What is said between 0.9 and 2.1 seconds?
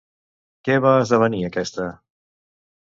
esdevenir aquesta?